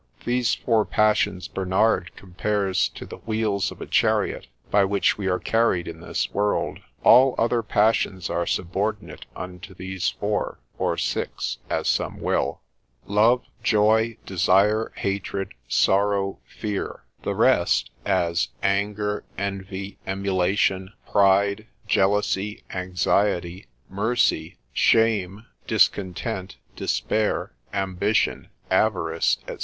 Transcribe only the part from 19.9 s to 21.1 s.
emulation,